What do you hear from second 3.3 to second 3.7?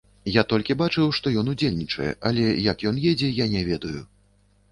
я не